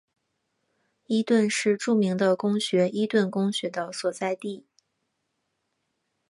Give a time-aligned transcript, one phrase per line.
[1.05, 4.65] 伊顿是著名的公学伊顿公学的所在地。